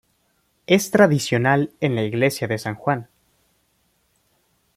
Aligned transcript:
Es 0.65 0.89
tradicional 0.89 1.73
en 1.79 1.93
la 1.93 2.01
iglesia 2.01 2.47
de 2.47 2.57
San 2.57 2.73
Juan. 2.73 3.07